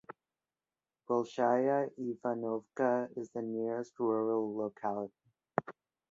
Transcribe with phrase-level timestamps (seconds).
[1.07, 5.13] Bolshaya Ivanovka is the nearest rural locality.